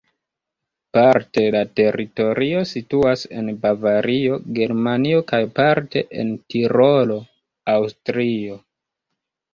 Parte 0.97 1.41
la 1.55 1.59
teritorio 1.79 2.63
situas 2.69 3.25
en 3.41 3.51
Bavario, 3.67 4.39
Germanio 4.57 5.21
kaj 5.33 5.43
parte 5.61 6.03
en 6.23 6.33
Tirolo, 6.55 7.19
Aŭstrio. 7.77 8.59